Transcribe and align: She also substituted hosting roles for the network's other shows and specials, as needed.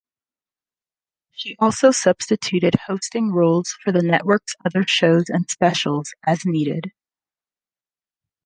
She 1.31 1.55
also 1.59 1.91
substituted 1.91 2.73
hosting 2.87 3.29
roles 3.31 3.75
for 3.83 3.91
the 3.91 4.01
network's 4.01 4.55
other 4.65 4.83
shows 4.87 5.29
and 5.29 5.47
specials, 5.47 6.11
as 6.25 6.41
needed. 6.43 6.91